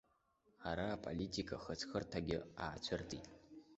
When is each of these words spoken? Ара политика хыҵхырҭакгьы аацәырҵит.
Ара 0.69 0.87
политика 1.05 1.55
хыҵхырҭакгьы 1.63 2.37
аацәырҵит. 2.63 3.25